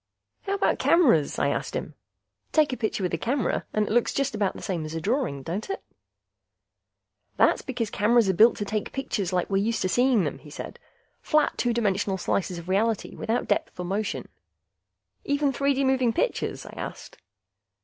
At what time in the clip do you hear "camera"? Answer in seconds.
3.19-3.67